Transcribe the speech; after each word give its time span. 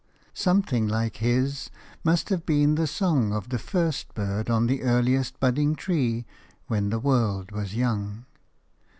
Something 0.33 0.87
like 0.87 1.17
his 1.17 1.69
must 2.03 2.29
have 2.29 2.43
been 2.43 2.73
the 2.73 2.87
song 2.87 3.31
of 3.31 3.49
the 3.49 3.59
first 3.59 4.15
bird 4.15 4.49
on 4.49 4.65
the 4.65 4.81
earliest 4.81 5.39
budding 5.39 5.75
tree 5.75 6.25
when 6.65 6.89
the 6.89 6.97
world 6.97 7.51
was 7.51 7.75
young. 7.75 8.25